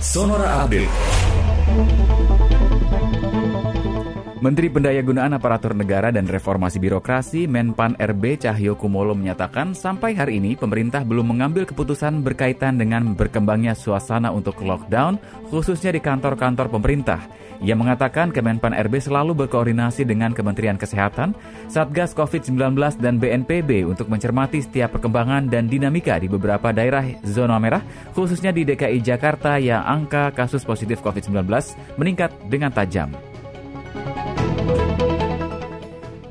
Sonora 0.00 0.64
Update. 0.64 2.27
Menteri 4.38 4.70
Pendayagunaan 4.70 5.34
Aparatur 5.34 5.74
Negara 5.74 6.14
dan 6.14 6.30
Reformasi 6.30 6.78
Birokrasi 6.78 7.50
Menpan 7.50 7.98
RB 7.98 8.38
Cahyo 8.38 8.78
Kumolo 8.78 9.10
menyatakan 9.10 9.74
sampai 9.74 10.14
hari 10.14 10.38
ini 10.38 10.54
pemerintah 10.54 11.02
belum 11.02 11.34
mengambil 11.34 11.66
keputusan 11.66 12.22
berkaitan 12.22 12.78
dengan 12.78 13.18
berkembangnya 13.18 13.74
suasana 13.74 14.30
untuk 14.30 14.62
lockdown 14.62 15.18
khususnya 15.50 15.90
di 15.90 15.98
kantor-kantor 15.98 16.70
pemerintah. 16.70 17.18
Ia 17.58 17.74
mengatakan 17.74 18.30
Kemenpan 18.30 18.78
RB 18.78 19.02
selalu 19.02 19.34
berkoordinasi 19.34 20.06
dengan 20.06 20.30
Kementerian 20.30 20.78
Kesehatan, 20.78 21.34
Satgas 21.66 22.14
COVID-19 22.14 22.78
dan 23.02 23.18
BNPB 23.18 23.90
untuk 23.90 24.06
mencermati 24.06 24.62
setiap 24.62 24.94
perkembangan 24.94 25.50
dan 25.50 25.66
dinamika 25.66 26.14
di 26.22 26.30
beberapa 26.30 26.70
daerah 26.70 27.02
zona 27.26 27.58
merah 27.58 27.82
khususnya 28.14 28.54
di 28.54 28.62
DKI 28.62 29.02
Jakarta 29.02 29.58
yang 29.58 29.82
angka 29.82 30.30
kasus 30.30 30.62
positif 30.62 31.02
COVID-19 31.02 31.42
meningkat 31.98 32.30
dengan 32.46 32.70
tajam. 32.70 33.27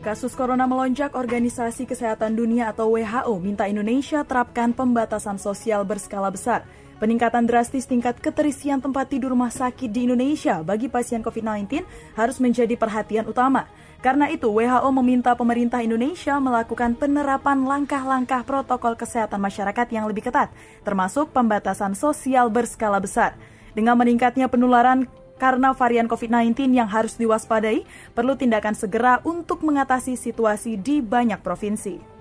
Kasus 0.08 0.40
corona 0.40 0.64
melonjak, 0.64 1.20
Organisasi 1.20 1.84
Kesehatan 1.84 2.40
Dunia 2.40 2.72
atau 2.72 2.96
WHO 2.96 3.44
minta 3.44 3.68
Indonesia 3.68 4.24
terapkan 4.24 4.72
pembatasan 4.72 5.36
sosial 5.36 5.84
berskala 5.84 6.32
besar. 6.32 6.64
Peningkatan 7.04 7.44
drastis 7.44 7.84
tingkat 7.84 8.16
keterisian 8.24 8.80
tempat 8.80 9.12
tidur 9.12 9.36
rumah 9.36 9.52
sakit 9.52 9.92
di 9.92 10.08
Indonesia 10.08 10.64
bagi 10.64 10.88
pasien 10.88 11.20
COVID-19 11.20 11.84
harus 12.16 12.40
menjadi 12.40 12.80
perhatian 12.80 13.28
utama. 13.28 13.68
Karena 14.00 14.32
itu, 14.32 14.48
WHO 14.48 14.88
meminta 14.96 15.36
pemerintah 15.36 15.84
Indonesia 15.84 16.40
melakukan 16.40 16.96
penerapan 16.96 17.68
langkah-langkah 17.68 18.48
protokol 18.48 18.96
kesehatan 18.96 19.44
masyarakat 19.44 19.92
yang 19.92 20.08
lebih 20.08 20.32
ketat, 20.32 20.48
termasuk 20.88 21.36
pembatasan 21.36 22.00
sosial 22.00 22.48
berskala 22.48 23.04
besar. 23.04 23.36
Dengan 23.76 24.00
meningkatnya 24.00 24.48
penularan 24.48 25.04
karena 25.38 25.72
varian 25.72 26.10
COVID-19 26.10 26.74
yang 26.74 26.90
harus 26.90 27.16
diwaspadai, 27.16 27.86
perlu 28.12 28.34
tindakan 28.36 28.74
segera 28.74 29.22
untuk 29.24 29.64
mengatasi 29.64 30.18
situasi 30.18 30.76
di 30.78 31.00
banyak 31.00 31.40
provinsi. 31.40 32.18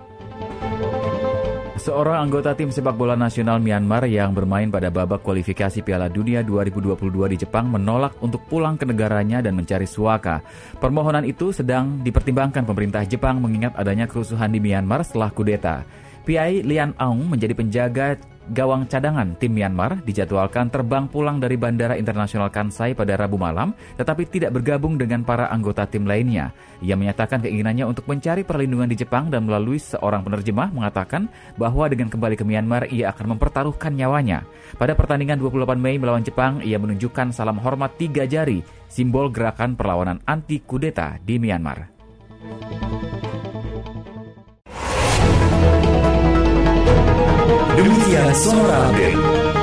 Seorang 1.77 2.27
anggota 2.27 2.57
tim 2.57 2.73
sepak 2.73 2.97
bola 2.97 3.15
nasional 3.15 3.61
Myanmar 3.61 4.09
yang 4.09 4.33
bermain 4.33 4.67
pada 4.67 4.89
babak 4.89 5.21
kualifikasi 5.21 5.85
Piala 5.85 6.09
Dunia 6.09 6.41
2022 6.43 6.97
di 7.31 7.37
Jepang 7.37 7.69
menolak 7.69 8.17
untuk 8.19 8.43
pulang 8.49 8.75
ke 8.75 8.83
negaranya 8.83 9.45
dan 9.45 9.55
mencari 9.55 9.87
suaka. 9.87 10.43
Permohonan 10.81 11.23
itu 11.23 11.55
sedang 11.55 12.01
dipertimbangkan 12.01 12.65
pemerintah 12.65 13.05
Jepang 13.05 13.39
mengingat 13.39 13.77
adanya 13.77 14.03
kerusuhan 14.03 14.51
di 14.51 14.59
Myanmar 14.59 15.05
setelah 15.05 15.29
kudeta. 15.31 15.87
Piai 16.27 16.59
Lian 16.59 16.91
Aung 16.99 17.23
menjadi 17.29 17.55
penjaga 17.55 18.19
gawang 18.53 18.87
cadangan 18.87 19.35
tim 19.35 19.51
Myanmar 19.51 19.99
dijadwalkan 20.05 20.71
terbang 20.71 21.09
pulang 21.09 21.41
dari 21.41 21.59
Bandara 21.59 21.99
Internasional 21.99 22.47
Kansai 22.47 22.95
pada 22.95 23.19
Rabu 23.19 23.35
malam, 23.35 23.75
tetapi 23.99 24.29
tidak 24.29 24.55
bergabung 24.55 24.95
dengan 24.95 25.25
para 25.25 25.51
anggota 25.51 25.83
tim 25.83 26.07
lainnya. 26.07 26.55
Ia 26.79 26.95
menyatakan 26.95 27.43
keinginannya 27.43 27.83
untuk 27.89 28.05
mencari 28.05 28.45
perlindungan 28.45 28.87
di 28.87 28.95
Jepang 28.95 29.27
dan 29.27 29.49
melalui 29.49 29.81
seorang 29.81 30.21
penerjemah 30.21 30.69
mengatakan 30.71 31.25
bahwa 31.57 31.89
dengan 31.89 32.07
kembali 32.07 32.37
ke 32.37 32.45
Myanmar 32.45 32.87
ia 32.93 33.09
akan 33.11 33.35
mempertaruhkan 33.35 33.91
nyawanya. 33.91 34.45
Pada 34.77 34.93
pertandingan 34.93 35.41
28 35.41 35.75
Mei 35.75 35.97
melawan 35.97 36.21
Jepang, 36.21 36.61
ia 36.61 36.77
menunjukkan 36.77 37.33
salam 37.33 37.57
hormat 37.59 37.97
tiga 37.97 38.29
jari, 38.29 38.61
simbol 38.87 39.33
gerakan 39.33 39.73
perlawanan 39.73 40.21
anti 40.29 40.61
kudeta 40.61 41.17
di 41.19 41.41
Myanmar. 41.41 41.96
Sonora 48.33 48.89
Update. 48.89 49.56